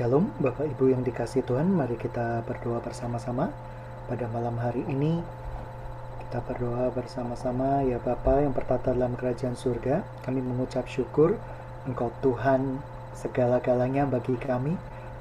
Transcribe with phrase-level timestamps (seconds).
[0.00, 3.52] Shalom, Bapak Ibu yang dikasih Tuhan, mari kita berdoa bersama-sama.
[4.08, 5.20] Pada malam hari ini,
[6.24, 10.00] kita berdoa bersama-sama, ya Bapa yang bertata dalam kerajaan surga.
[10.24, 11.36] Kami mengucap syukur,
[11.84, 12.80] Engkau Tuhan
[13.12, 14.72] segala-galanya bagi kami,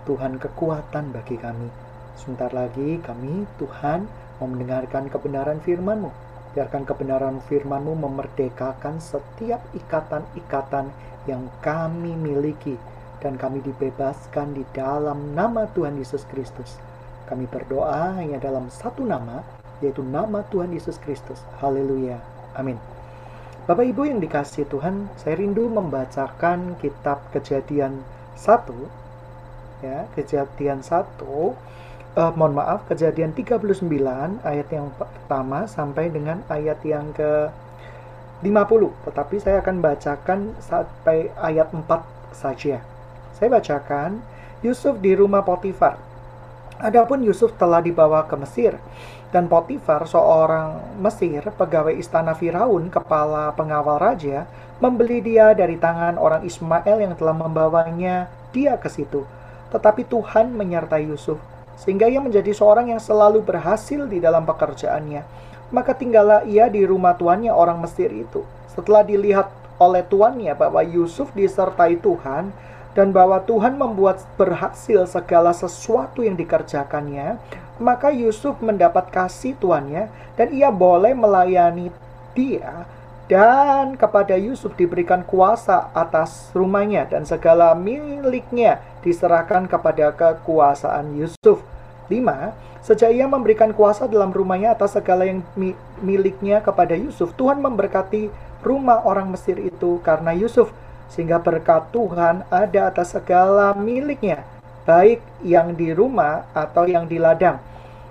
[0.08, 1.68] Tuhan kekuatan bagi kami.
[2.16, 4.08] Sebentar lagi kami, Tuhan,
[4.40, 6.08] mau mendengarkan kebenaran firman-Mu.
[6.56, 10.88] Biarkan kebenaran firman-Mu memerdekakan setiap ikatan-ikatan
[11.28, 12.80] yang kami miliki
[13.20, 16.80] dan kami dibebaskan di dalam nama Tuhan Yesus Kristus.
[17.28, 19.46] Kami berdoa hanya dalam satu nama,
[19.84, 21.40] yaitu nama Tuhan Yesus Kristus.
[21.62, 22.18] Haleluya.
[22.58, 22.80] Amin.
[23.70, 28.02] Bapak Ibu yang dikasih Tuhan, saya rindu membacakan kitab Kejadian
[28.34, 33.62] 1 ya, Kejadian 1 uh, mohon maaf, Kejadian 39
[34.42, 37.54] ayat yang pertama sampai dengan ayat yang ke
[38.42, 39.06] 50.
[39.06, 41.86] Tetapi saya akan bacakan sampai ayat 4
[42.34, 42.82] saja.
[43.40, 44.20] Saya bacakan,
[44.60, 45.96] Yusuf di rumah Potifar.
[46.76, 48.76] Adapun Yusuf telah dibawa ke Mesir,
[49.32, 54.44] dan Potifar, seorang Mesir, pegawai istana Firaun, kepala pengawal raja,
[54.84, 59.24] membeli dia dari tangan orang Ismail yang telah membawanya dia ke situ.
[59.72, 61.40] Tetapi Tuhan menyertai Yusuf,
[61.80, 65.24] sehingga ia menjadi seorang yang selalu berhasil di dalam pekerjaannya.
[65.72, 68.44] Maka tinggallah ia di rumah tuannya orang Mesir itu.
[68.68, 69.48] Setelah dilihat
[69.80, 72.52] oleh tuannya bahwa Yusuf disertai Tuhan,
[72.98, 77.38] dan bahwa Tuhan membuat berhasil segala sesuatu yang dikerjakannya,
[77.78, 81.94] maka Yusuf mendapat kasih tuannya dan ia boleh melayani
[82.34, 82.86] dia
[83.30, 91.62] dan kepada Yusuf diberikan kuasa atas rumahnya dan segala miliknya diserahkan kepada kekuasaan Yusuf.
[92.10, 92.18] 5.
[92.82, 95.46] Sejak ia memberikan kuasa dalam rumahnya atas segala yang
[96.02, 98.34] miliknya kepada Yusuf, Tuhan memberkati
[98.66, 100.74] rumah orang Mesir itu karena Yusuf
[101.10, 104.46] sehingga berkat Tuhan ada atas segala miliknya,
[104.86, 107.58] baik yang di rumah atau yang di ladang.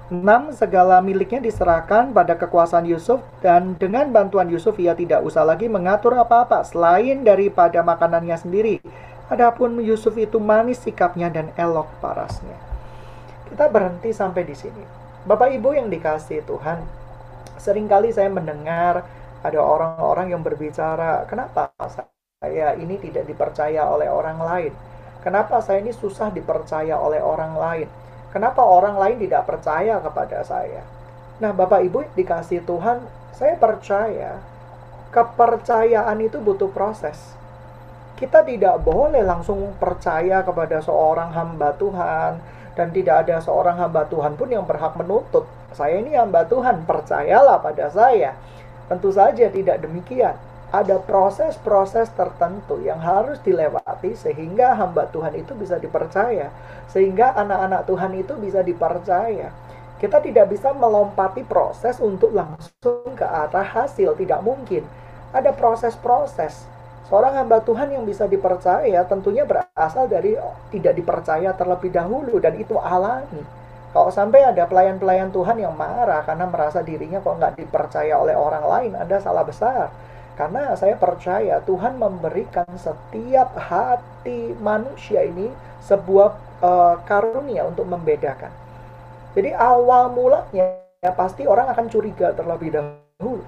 [0.08, 5.68] Enam, segala miliknya diserahkan pada kekuasaan Yusuf dan dengan bantuan Yusuf ia tidak usah lagi
[5.68, 8.80] mengatur apa-apa selain daripada makanannya sendiri.
[9.28, 12.56] Adapun Yusuf itu manis sikapnya dan elok parasnya.
[13.52, 14.80] Kita berhenti sampai di sini.
[15.28, 16.80] Bapak Ibu yang dikasih Tuhan,
[17.60, 19.04] sering kali saya mendengar
[19.44, 22.08] ada orang-orang yang berbicara, kenapa saya
[22.78, 24.72] ini tidak dipercaya oleh orang lain?
[25.26, 27.88] Kenapa saya ini susah dipercaya oleh orang lain?
[28.30, 30.86] Kenapa orang lain tidak percaya kepada saya?
[31.42, 33.02] Nah, Bapak Ibu dikasih Tuhan,
[33.34, 34.38] saya percaya
[35.10, 37.34] kepercayaan itu butuh proses.
[38.14, 42.38] Kita tidak boleh langsung percaya kepada seorang hamba Tuhan
[42.74, 45.46] dan tidak ada seorang hamba Tuhan pun yang berhak menuntut.
[45.74, 48.34] Saya ini hamba Tuhan, percayalah pada saya.
[48.90, 50.34] Tentu saja tidak demikian
[50.68, 56.52] ada proses-proses tertentu yang harus dilewati sehingga hamba Tuhan itu bisa dipercaya,
[56.92, 59.48] sehingga anak-anak Tuhan itu bisa dipercaya.
[59.96, 64.84] Kita tidak bisa melompati proses untuk langsung ke arah hasil, tidak mungkin.
[65.32, 66.68] Ada proses-proses.
[67.08, 70.36] Seorang hamba Tuhan yang bisa dipercaya tentunya berasal dari
[70.68, 73.40] tidak dipercaya terlebih dahulu dan itu alami.
[73.96, 78.64] Kalau sampai ada pelayan-pelayan Tuhan yang marah karena merasa dirinya kok nggak dipercaya oleh orang
[78.68, 79.88] lain, ada salah besar
[80.38, 85.50] karena saya percaya Tuhan memberikan setiap hati manusia ini
[85.82, 88.54] sebuah uh, karunia untuk membedakan.
[89.34, 93.42] Jadi awal mulanya ya pasti orang akan curiga terlebih dahulu.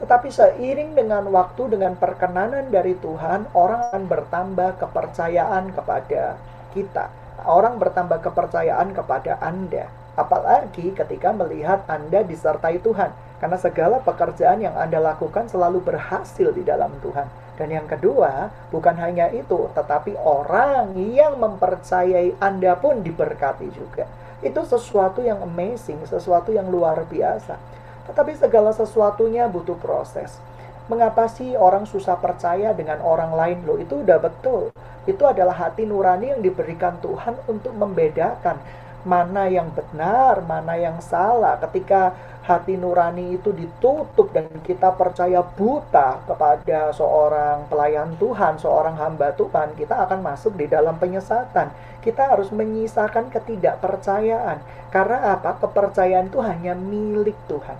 [0.00, 6.40] Tetapi seiring dengan waktu dengan perkenanan dari Tuhan, orang akan bertambah kepercayaan kepada
[6.72, 7.12] kita.
[7.44, 9.99] Orang bertambah kepercayaan kepada Anda.
[10.18, 16.62] Apalagi ketika melihat Anda disertai Tuhan karena segala pekerjaan yang Anda lakukan selalu berhasil di
[16.66, 17.26] dalam Tuhan.
[17.60, 24.08] Dan yang kedua, bukan hanya itu, tetapi orang yang mempercayai Anda pun diberkati juga.
[24.40, 27.60] Itu sesuatu yang amazing, sesuatu yang luar biasa.
[28.08, 30.40] Tetapi segala sesuatunya butuh proses.
[30.88, 33.62] Mengapa sih orang susah percaya dengan orang lain?
[33.68, 34.72] Loh, itu udah betul.
[35.04, 38.56] Itu adalah hati nurani yang diberikan Tuhan untuk membedakan
[39.04, 41.56] mana yang benar, mana yang salah.
[41.60, 42.12] Ketika
[42.44, 49.76] hati nurani itu ditutup dan kita percaya buta kepada seorang pelayan Tuhan, seorang hamba Tuhan,
[49.76, 51.70] kita akan masuk di dalam penyesatan.
[52.00, 54.58] Kita harus menyisakan ketidakpercayaan.
[54.90, 55.60] Karena apa?
[55.60, 57.76] Kepercayaan itu hanya milik Tuhan.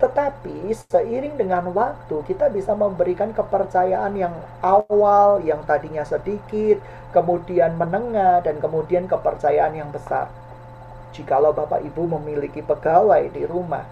[0.00, 4.32] Tetapi seiring dengan waktu kita bisa memberikan kepercayaan yang
[4.64, 6.80] awal, yang tadinya sedikit,
[7.12, 10.32] kemudian menengah, dan kemudian kepercayaan yang besar.
[11.10, 13.82] Jikalau Bapak Ibu memiliki pegawai di rumah,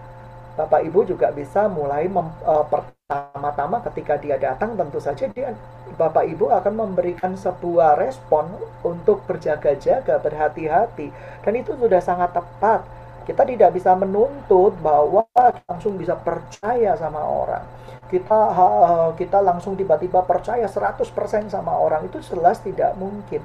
[0.59, 5.55] Bapak Ibu juga bisa mulai uh, pertama-tama ketika dia datang tentu saja dia
[5.95, 8.51] Bapak Ibu akan memberikan sebuah respon
[8.83, 11.15] untuk berjaga-jaga, berhati-hati
[11.47, 12.83] dan itu sudah sangat tepat.
[13.23, 15.23] Kita tidak bisa menuntut bahwa
[15.69, 17.63] langsung bisa percaya sama orang.
[18.09, 18.41] Kita
[19.15, 21.07] kita langsung tiba-tiba percaya 100%
[21.53, 23.45] sama orang itu jelas tidak mungkin.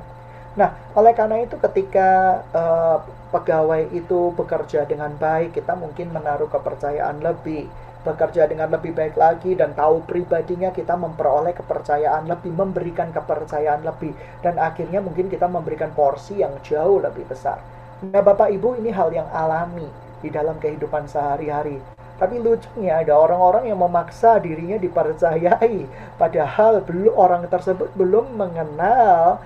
[0.54, 3.02] Nah, oleh karena itu ketika uh,
[3.34, 7.66] pegawai itu bekerja dengan baik, kita mungkin menaruh kepercayaan lebih
[8.04, 14.12] bekerja dengan lebih baik lagi dan tahu pribadinya kita memperoleh kepercayaan lebih, memberikan kepercayaan lebih
[14.44, 17.64] dan akhirnya mungkin kita memberikan porsi yang jauh lebih besar.
[18.04, 19.88] Nah, Bapak Ibu ini hal yang alami
[20.20, 21.80] di dalam kehidupan sehari-hari.
[22.20, 29.42] Tapi lucunya ada orang-orang yang memaksa dirinya dipercayai padahal belum orang tersebut belum mengenal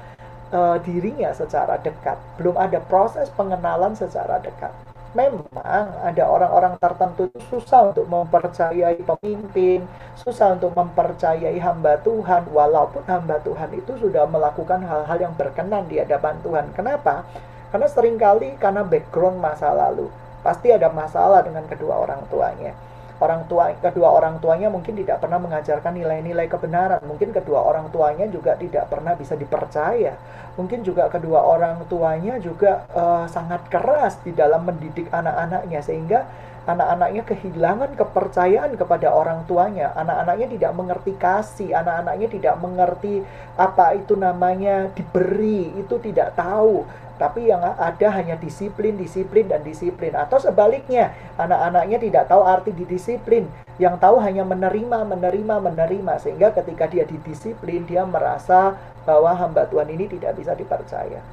[0.51, 4.71] uh, dirinya secara dekat, belum ada proses pengenalan secara dekat
[5.15, 13.41] memang ada orang-orang tertentu susah untuk mempercayai pemimpin, susah untuk mempercayai hamba Tuhan, walaupun hamba
[13.41, 16.69] Tuhan itu sudah melakukan hal-hal yang berkenan di hadapan Tuhan.
[16.77, 17.25] Kenapa?
[17.73, 20.11] Karena sering kali karena background masa lalu,
[20.45, 22.86] pasti ada masalah dengan kedua orang tuanya
[23.17, 27.01] orang tua kedua orang tuanya mungkin tidak pernah mengajarkan nilai-nilai kebenaran.
[27.05, 30.13] Mungkin kedua orang tuanya juga tidak pernah bisa dipercaya
[30.57, 36.19] mungkin juga kedua orang tuanya juga uh, sangat keras di dalam mendidik anak-anaknya sehingga
[36.67, 39.95] anak-anaknya kehilangan kepercayaan kepada orang tuanya.
[39.95, 43.23] Anak-anaknya tidak mengerti kasih, anak-anaknya tidak mengerti
[43.55, 46.83] apa itu namanya diberi, itu tidak tahu
[47.17, 50.13] tapi yang ada hanya disiplin, disiplin, dan disiplin.
[50.13, 53.49] Atau sebaliknya, anak-anaknya tidak tahu arti didisiplin,
[53.81, 56.13] yang tahu hanya menerima, menerima, menerima.
[56.21, 58.77] Sehingga ketika dia didisiplin, dia merasa
[59.07, 61.23] bahwa hamba Tuhan ini tidak bisa dipercaya.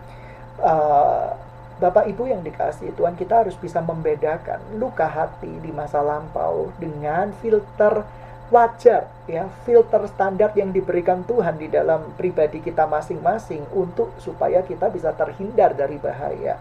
[0.63, 1.35] Uh,
[1.83, 7.35] Bapak Ibu yang dikasih Tuhan kita harus bisa membedakan luka hati di masa lampau dengan
[7.43, 8.07] filter
[8.55, 14.87] wajar ya filter standar yang diberikan Tuhan di dalam pribadi kita masing-masing untuk supaya kita
[14.87, 16.55] bisa terhindar dari bahaya.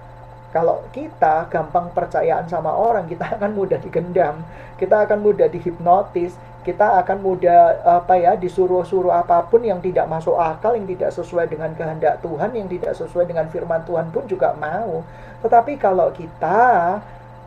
[0.49, 4.45] Kalau kita gampang percayaan sama orang, kita akan mudah digendam,
[4.77, 10.33] kita akan mudah dihipnotis, kita akan mudah apa ya disuruh-suruh apa pun yang tidak masuk
[10.39, 14.55] akal, yang tidak sesuai dengan kehendak Tuhan, yang tidak sesuai dengan firman Tuhan pun juga
[14.55, 15.03] mau.
[15.43, 16.59] Tetapi kalau kita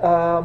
[0.05, 0.41] uh,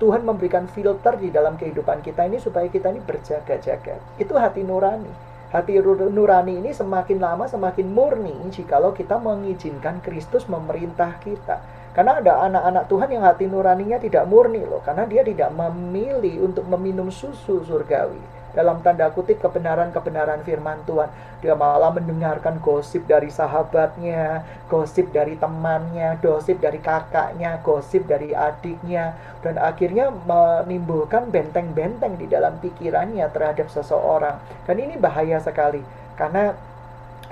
[0.00, 4.00] Tuhan memberikan filter di dalam kehidupan kita ini supaya kita ini berjaga-jaga.
[4.16, 5.12] Itu hati nurani.
[5.52, 5.76] Hati
[6.08, 11.60] nurani ini semakin lama semakin murni jikalau kita mengizinkan Kristus memerintah kita.
[11.90, 16.62] Karena ada anak-anak Tuhan yang hati nuraninya tidak murni loh, karena dia tidak memilih untuk
[16.70, 21.10] meminum susu surgawi dalam tanda kutip kebenaran-kebenaran firman Tuhan.
[21.42, 29.14] Dia malah mendengarkan gosip dari sahabatnya, gosip dari temannya, gosip dari kakaknya, gosip dari adiknya,
[29.42, 34.38] dan akhirnya menimbulkan benteng-benteng di dalam pikirannya terhadap seseorang.
[34.66, 35.82] Dan ini bahaya sekali,
[36.14, 36.54] karena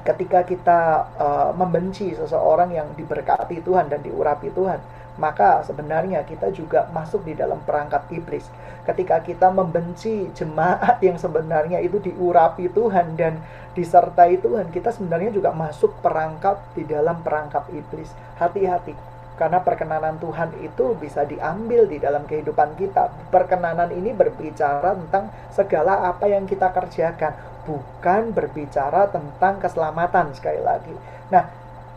[0.07, 0.81] ketika kita
[1.19, 4.81] uh, membenci seseorang yang diberkati Tuhan dan diurapi Tuhan,
[5.19, 8.47] maka sebenarnya kita juga masuk di dalam perangkap iblis.
[8.87, 13.43] Ketika kita membenci jemaat yang sebenarnya itu diurapi Tuhan dan
[13.75, 18.09] disertai Tuhan, kita sebenarnya juga masuk perangkap di dalam perangkap iblis.
[18.39, 18.95] Hati-hati,
[19.35, 23.11] karena perkenanan Tuhan itu bisa diambil di dalam kehidupan kita.
[23.31, 27.35] Perkenanan ini berbicara tentang segala apa yang kita kerjakan,
[27.69, 30.97] bukan berbicara tentang keselamatan sekali lagi.
[31.29, 31.45] Nah,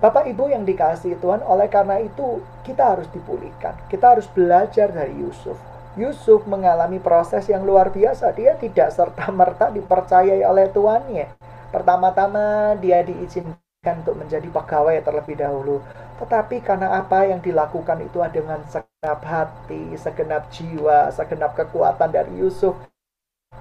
[0.03, 3.77] Bapak Ibu yang dikasih Tuhan, oleh karena itu kita harus dipulihkan.
[3.87, 5.55] Kita harus belajar dari Yusuf.
[5.93, 8.33] Yusuf mengalami proses yang luar biasa.
[8.33, 11.29] Dia tidak serta-merta dipercayai oleh tuannya.
[11.69, 15.85] Pertama-tama dia diizinkan untuk menjadi pegawai terlebih dahulu.
[16.17, 22.73] Tetapi karena apa yang dilakukan itu dengan segenap hati, segenap jiwa, segenap kekuatan dari Yusuf,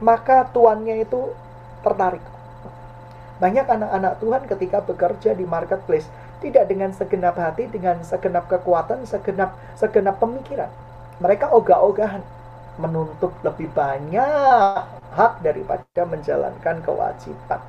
[0.00, 1.36] maka tuannya itu
[1.80, 2.22] tertarik.
[3.40, 6.04] Banyak anak-anak Tuhan ketika bekerja di marketplace
[6.44, 10.68] tidak dengan segenap hati, dengan segenap kekuatan, segenap segenap pemikiran.
[11.20, 12.24] Mereka ogah-ogahan
[12.80, 14.80] menuntut lebih banyak
[15.12, 17.60] hak daripada menjalankan kewajiban.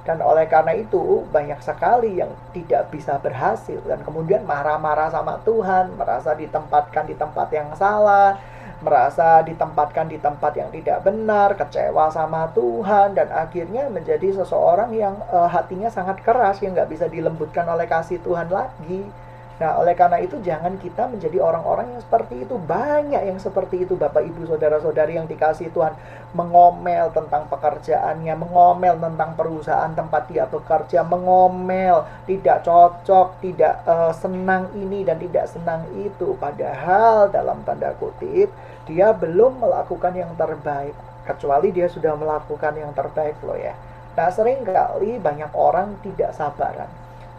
[0.00, 5.92] Dan oleh karena itu banyak sekali yang tidak bisa berhasil dan kemudian marah-marah sama Tuhan,
[6.00, 8.40] merasa ditempatkan di tempat yang salah,
[8.80, 15.20] merasa ditempatkan di tempat yang tidak benar, kecewa sama Tuhan, dan akhirnya menjadi seseorang yang
[15.28, 19.29] uh, hatinya sangat keras, yang nggak bisa dilembutkan oleh kasih Tuhan lagi.
[19.60, 22.56] Nah, oleh karena itu jangan kita menjadi orang-orang yang seperti itu.
[22.56, 25.92] Banyak yang seperti itu, Bapak Ibu, Saudara-saudari yang dikasih Tuhan.
[26.32, 34.72] Mengomel tentang pekerjaannya, mengomel tentang perusahaan tempat dia bekerja, mengomel, tidak cocok, tidak uh, senang
[34.72, 36.32] ini dan tidak senang itu.
[36.40, 38.48] Padahal dalam tanda kutip,
[38.88, 40.96] dia belum melakukan yang terbaik.
[41.20, 43.76] kecuali dia sudah melakukan yang terbaik loh ya.
[44.16, 46.90] Nah, sering kali banyak orang tidak sabaran,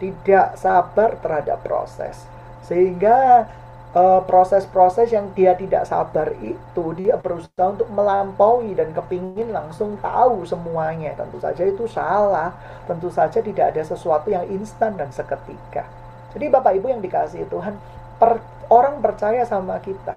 [0.02, 2.26] tidak sabar terhadap proses,
[2.66, 3.46] sehingga
[3.94, 10.42] eh, proses-proses yang dia tidak sabar itu dia berusaha untuk melampaui dan kepingin langsung tahu
[10.42, 11.14] semuanya.
[11.14, 12.50] Tentu saja itu salah,
[12.90, 15.86] tentu saja tidak ada sesuatu yang instan dan seketika.
[16.34, 17.78] Jadi Bapak Ibu yang dikasih Tuhan,
[18.18, 18.42] per,
[18.72, 20.16] orang percaya sama kita,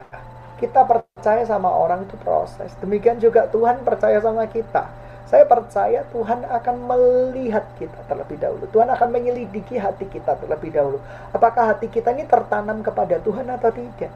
[0.58, 2.72] kita percaya sama orang itu proses.
[2.80, 5.05] Demikian juga Tuhan percaya sama kita.
[5.26, 8.70] Saya percaya Tuhan akan melihat kita terlebih dahulu.
[8.70, 11.02] Tuhan akan menyelidiki hati kita terlebih dahulu.
[11.34, 14.14] Apakah hati kita ini tertanam kepada Tuhan atau tidak?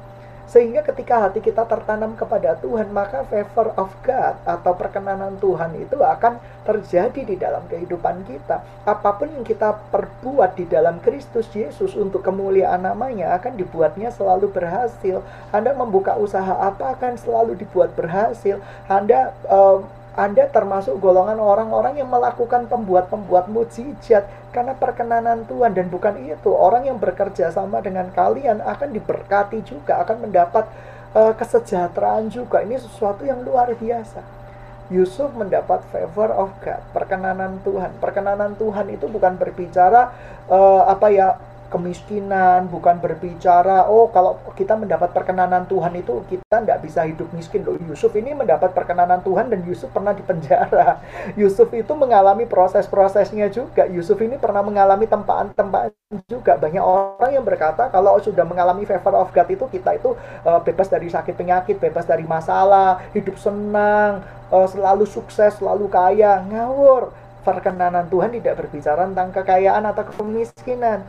[0.49, 6.01] Sehingga ketika hati kita tertanam kepada Tuhan, maka favor of God atau perkenanan Tuhan itu
[6.01, 8.65] akan terjadi di dalam kehidupan kita.
[8.81, 14.49] Apa pun yang kita perbuat di dalam Kristus Yesus untuk kemuliaan namanya akan dibuatnya selalu
[14.49, 15.21] berhasil.
[15.53, 18.57] Anda membuka usaha apa akan selalu dibuat berhasil.
[18.89, 19.85] Anda uh,
[20.17, 26.89] anda termasuk golongan orang-orang yang melakukan pembuat-pembuat mujizat karena perkenanan Tuhan dan bukan itu orang
[26.89, 30.65] yang bekerja sama dengan kalian akan diberkati juga akan mendapat
[31.13, 34.41] uh, kesejahteraan juga ini sesuatu yang luar biasa.
[34.89, 37.93] Yusuf mendapat favor of God, perkenanan Tuhan.
[38.01, 40.09] Perkenanan Tuhan itu bukan berbicara
[40.49, 41.37] uh, apa ya
[41.69, 47.61] kemiskinan, bukan berbicara, oh kalau kita mendapat perkenanan Tuhan itu kita tidak bisa hidup miskin.
[47.61, 50.99] Loh, Yusuf ini mendapat perkenanan Tuhan dan Yusuf pernah dipenjara.
[51.39, 53.85] Yusuf itu mengalami proses-prosesnya juga.
[53.85, 55.93] Yusuf ini pernah mengalami tempaan-tempaan
[56.25, 56.57] juga.
[56.57, 60.89] Banyak orang yang berkata kalau sudah mengalami favor of God itu kita itu uh, bebas
[60.89, 66.41] dari sakit penyakit, bebas dari masalah, hidup senang, uh, selalu sukses, selalu kaya.
[66.49, 67.13] Ngawur
[67.45, 71.05] perkenanan Tuhan tidak berbicara tentang kekayaan atau kemiskinan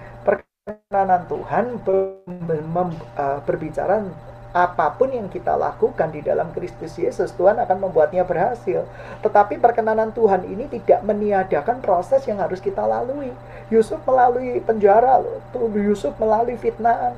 [0.89, 4.05] kenanan Tuhan uh, berbicara
[4.51, 8.83] apa pun yang kita lakukan di dalam Kristus Yesus, Tuhan akan membuatnya berhasil.
[9.23, 13.31] Tetapi perkenanan Tuhan ini tidak meniadakan proses yang harus kita lalui.
[13.71, 15.39] Yusuf melalui penjara loh,
[15.79, 17.15] Yusuf melalui fitnah.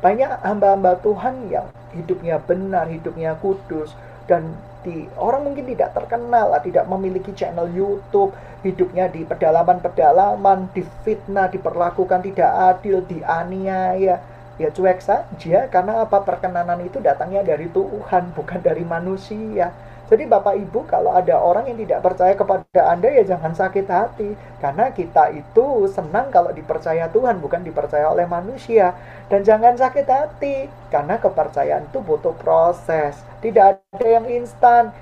[0.00, 3.92] Banyak hamba-hamba Tuhan yang hidupnya benar, hidupnya kudus,
[4.24, 12.20] dan di orang mungkin tidak terkenal, tidak memiliki channel YouTube, hidupnya di pedalaman-pedalaman, difitnah, diperlakukan
[12.20, 14.20] tidak adil, dianiaya,
[14.54, 19.74] ya cuek saja karena apa perkenanan itu datangnya dari Tuhan bukan dari manusia.
[20.04, 24.36] Jadi Bapak Ibu kalau ada orang yang tidak percaya kepada Anda ya jangan sakit hati
[24.60, 28.92] karena kita itu senang kalau dipercaya Tuhan bukan dipercaya oleh manusia
[29.32, 33.16] dan jangan sakit hati karena kepercayaan itu butuh proses.
[33.40, 34.92] Tidak ada yang instan.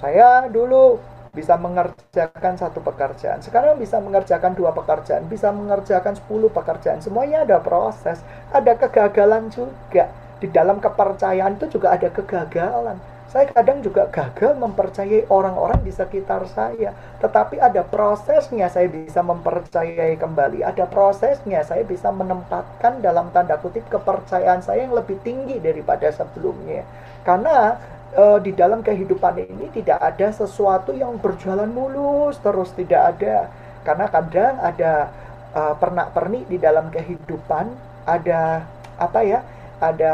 [0.00, 0.96] Saya dulu
[1.30, 3.38] bisa mengerjakan satu pekerjaan.
[3.44, 6.98] Sekarang bisa mengerjakan dua pekerjaan, bisa mengerjakan sepuluh pekerjaan.
[6.98, 8.18] Semuanya ada proses,
[8.50, 10.10] ada kegagalan juga.
[10.40, 12.96] Di dalam kepercayaan itu juga ada kegagalan.
[13.30, 16.90] Saya kadang juga gagal mempercayai orang-orang di sekitar saya,
[17.22, 20.66] tetapi ada prosesnya saya bisa mempercayai kembali.
[20.66, 26.82] Ada prosesnya saya bisa menempatkan dalam tanda kutip kepercayaan saya yang lebih tinggi daripada sebelumnya.
[27.22, 27.78] Karena
[28.10, 33.46] e, di dalam kehidupan ini tidak ada sesuatu yang berjalan mulus terus tidak ada.
[33.86, 35.06] Karena kadang ada
[35.54, 37.78] e, pernak-pernik di dalam kehidupan,
[38.10, 38.66] ada
[38.98, 39.38] apa ya?
[39.80, 40.12] Ada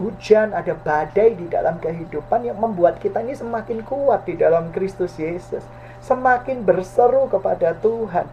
[0.00, 5.14] hujan, ada badai di dalam kehidupan yang membuat kita ini semakin kuat di dalam Kristus
[5.20, 5.60] Yesus,
[6.00, 8.24] semakin berseru kepada Tuhan.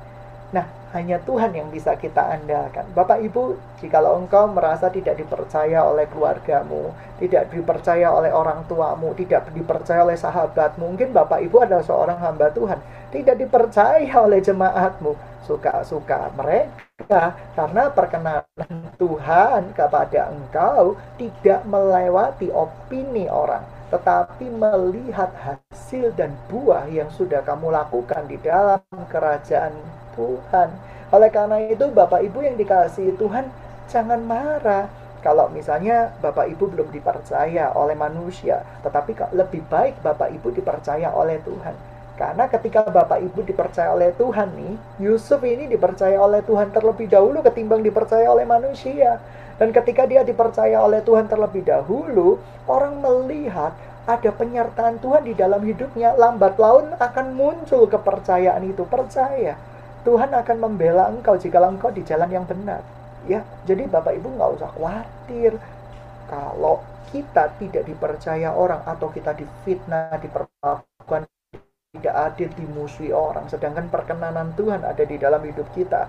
[0.55, 2.86] Nah, hanya Tuhan yang bisa kita andalkan.
[2.98, 6.89] Bapak Ibu, jikalau engkau merasa tidak dipercaya oleh keluargamu,
[7.22, 12.50] tidak dipercaya oleh orang tuamu, tidak dipercaya oleh sahabatmu, mungkin Bapak Ibu adalah seorang hamba
[12.50, 12.81] Tuhan,
[13.13, 15.13] tidak dipercaya oleh jemaatmu,
[15.46, 26.34] suka-suka mereka karena perkenanan Tuhan kepada engkau tidak melewati opini orang tetapi melihat hasil dan
[26.50, 29.74] buah yang sudah kamu lakukan di dalam kerajaan
[30.13, 30.69] Tuhan.
[31.10, 33.50] Oleh karena itu, Bapak Ibu yang dikasihi Tuhan,
[33.89, 34.86] jangan marah.
[35.19, 41.41] Kalau misalnya Bapak Ibu belum dipercaya oleh manusia, tetapi lebih baik Bapak Ibu dipercaya oleh
[41.43, 41.75] Tuhan.
[42.15, 47.39] Karena ketika Bapak Ibu dipercaya oleh Tuhan nih, Yusuf ini dipercaya oleh Tuhan terlebih dahulu
[47.43, 49.19] ketimbang dipercaya oleh manusia.
[49.60, 53.75] Dan ketika dia dipercaya oleh Tuhan terlebih dahulu, orang melihat
[54.08, 58.88] ada penyertaan Tuhan di dalam hidupnya, lambat laun akan muncul kepercayaan itu.
[58.88, 59.60] Percaya.
[60.08, 62.80] Tuhan akan membela engkau jika engkau di jalan yang benar.
[63.28, 65.60] Ya, jadi Bapak Ibu nggak usah khawatir
[66.32, 66.80] kalau
[67.12, 71.28] kita tidak dipercaya orang atau kita difitnah, diperlakukan
[71.89, 76.06] tidak adil, dimusuhi orang, sedangkan perkenanan Tuhan ada di dalam hidup kita.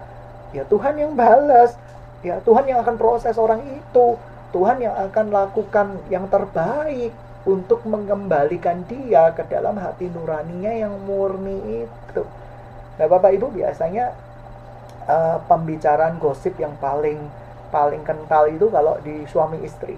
[0.52, 1.74] Ya Tuhan yang balas,
[2.20, 4.16] ya Tuhan yang akan proses orang itu,
[4.50, 7.14] Tuhan yang akan lakukan yang terbaik
[7.48, 12.22] untuk mengembalikan dia ke dalam hati nuraninya yang murni itu.
[13.00, 14.12] Nah, Bapak Ibu biasanya
[15.08, 17.16] uh, pembicaraan gosip yang paling
[17.72, 19.96] paling kental itu kalau di suami istri.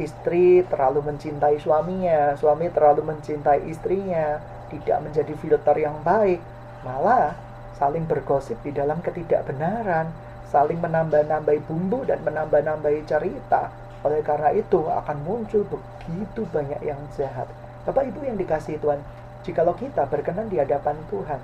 [0.00, 4.40] Istri terlalu mencintai suaminya, suami terlalu mencintai istrinya,
[4.72, 6.40] tidak menjadi filter yang baik,
[6.84, 7.36] malah
[7.76, 10.08] saling bergosip di dalam ketidakbenaran,
[10.50, 13.70] saling menambah-nambahi bumbu dan menambah-nambahi cerita.
[14.02, 17.46] Oleh karena itu akan muncul begitu banyak yang jahat.
[17.86, 19.00] Bapak Ibu yang dikasih Tuhan,
[19.46, 21.40] jikalau kita berkenan di hadapan Tuhan,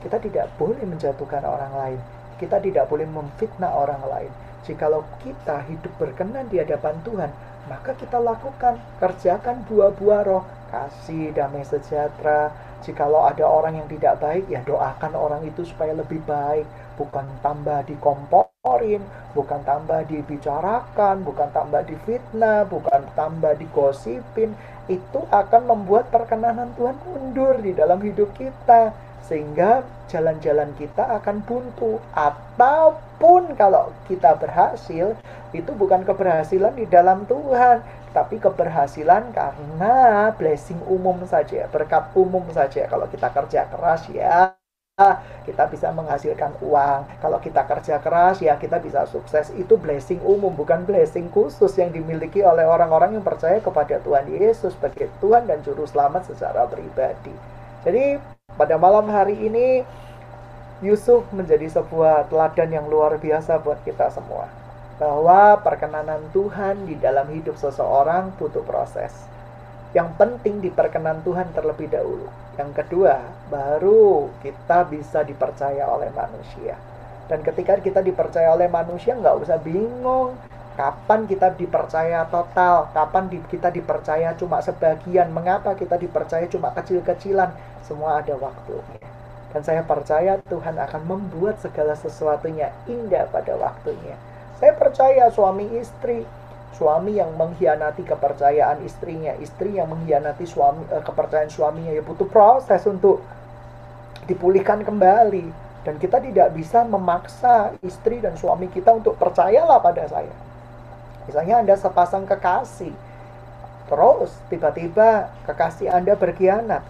[0.00, 2.00] kita tidak boleh menjatuhkan orang lain.
[2.38, 4.32] Kita tidak boleh memfitnah orang lain.
[4.64, 7.30] Jikalau kita hidup berkenan di hadapan Tuhan,
[7.68, 10.44] maka kita lakukan, kerjakan buah-buah roh,
[10.74, 12.50] kasih, damai sejahtera.
[12.82, 16.66] Jikalau ada orang yang tidak baik, ya doakan orang itu supaya lebih baik,
[16.98, 19.00] bukan tambah dikomporin,
[19.32, 24.52] bukan tambah dibicarakan, bukan tambah difitnah, bukan tambah digosipin.
[24.84, 28.92] Itu akan membuat perkenanan Tuhan mundur di dalam hidup kita
[29.24, 29.80] sehingga
[30.12, 35.16] jalan-jalan kita akan buntu ataupun kalau kita berhasil
[35.56, 37.80] itu bukan keberhasilan di dalam Tuhan
[38.14, 42.86] tapi keberhasilan karena blessing umum saja berkat umum saja.
[42.86, 44.54] Kalau kita kerja keras ya
[45.42, 47.18] kita bisa menghasilkan uang.
[47.18, 49.50] Kalau kita kerja keras ya kita bisa sukses.
[49.58, 54.78] Itu blessing umum bukan blessing khusus yang dimiliki oleh orang-orang yang percaya kepada Tuhan Yesus
[54.78, 57.34] sebagai Tuhan dan Juru Selamat secara pribadi.
[57.82, 58.22] Jadi
[58.54, 59.82] pada malam hari ini
[60.78, 64.63] Yusuf menjadi sebuah teladan yang luar biasa buat kita semua.
[64.96, 69.10] Bahwa perkenanan Tuhan di dalam hidup seseorang butuh proses.
[69.94, 72.26] Yang penting diperkenan Tuhan terlebih dahulu.
[72.54, 73.18] Yang kedua,
[73.50, 76.78] baru kita bisa dipercaya oleh manusia.
[77.26, 80.36] Dan ketika kita dipercaya oleh manusia, nggak usah bingung
[80.74, 87.54] kapan kita dipercaya total, kapan kita dipercaya cuma sebagian, mengapa kita dipercaya cuma kecil-kecilan
[87.86, 88.98] semua ada waktunya.
[89.54, 94.18] Dan saya percaya Tuhan akan membuat segala sesuatunya indah pada waktunya.
[94.58, 96.22] Saya percaya suami istri,
[96.74, 102.82] suami yang mengkhianati kepercayaan istrinya, istri yang mengkhianati suami eh, kepercayaan suaminya ya butuh proses
[102.86, 103.22] untuk
[104.30, 105.66] dipulihkan kembali.
[105.84, 110.32] Dan kita tidak bisa memaksa istri dan suami kita untuk percayalah pada saya.
[111.28, 112.92] Misalnya Anda sepasang kekasih,
[113.92, 116.80] terus tiba-tiba kekasih Anda berkhianat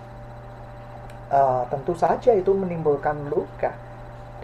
[1.34, 3.74] uh, tentu saja itu menimbulkan luka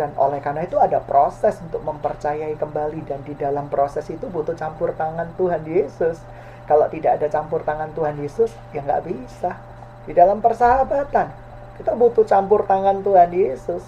[0.01, 3.05] dan oleh karena itu ada proses untuk mempercayai kembali.
[3.05, 6.17] Dan di dalam proses itu butuh campur tangan Tuhan Yesus.
[6.65, 9.61] Kalau tidak ada campur tangan Tuhan Yesus ya nggak bisa.
[10.09, 11.29] Di dalam persahabatan
[11.77, 13.85] kita butuh campur tangan Tuhan Yesus.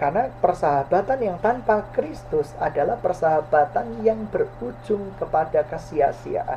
[0.00, 6.56] Karena persahabatan yang tanpa Kristus adalah persahabatan yang berujung kepada kesia-siaan.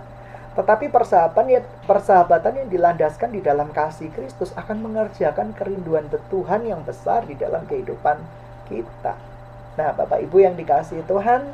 [0.56, 7.28] Tetapi persahabatan persahabatan yang dilandaskan di dalam kasih Kristus akan mengerjakan kerinduan Tuhan yang besar
[7.28, 9.14] di dalam kehidupan kita.
[9.74, 11.50] Nah, Bapak Ibu yang dikasih Tuhan,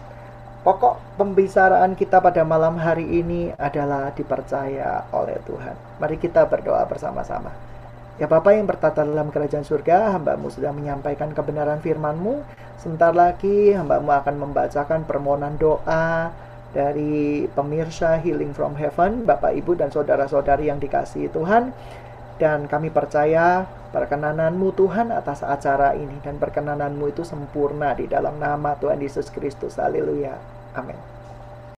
[0.61, 5.75] pokok pembicaraan kita pada malam hari ini adalah dipercaya oleh Tuhan.
[6.03, 7.51] Mari kita berdoa bersama-sama.
[8.19, 12.43] Ya Bapak yang bertata dalam kerajaan surga, hambamu sudah menyampaikan kebenaran firmanmu.
[12.75, 16.35] Sebentar lagi hambamu akan membacakan permohonan doa,
[16.69, 21.73] dari pemirsa Healing from Heaven, Bapak Ibu dan saudara-saudari yang dikasihi Tuhan.
[22.39, 28.79] Dan kami percaya perkenananmu Tuhan atas acara ini dan perkenananmu itu sempurna di dalam nama
[28.79, 29.75] Tuhan Yesus Kristus.
[29.75, 30.39] Haleluya.
[30.71, 31.18] Amin.